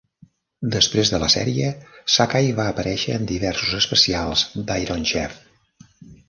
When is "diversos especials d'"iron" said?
3.33-5.07